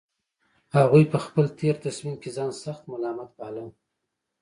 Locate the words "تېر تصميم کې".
1.59-2.29